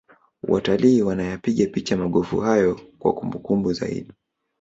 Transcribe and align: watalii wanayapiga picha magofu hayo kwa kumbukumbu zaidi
watalii 0.47 1.01
wanayapiga 1.01 1.65
picha 1.65 1.97
magofu 1.97 2.39
hayo 2.39 2.79
kwa 2.99 3.13
kumbukumbu 3.13 3.73
zaidi 3.73 4.13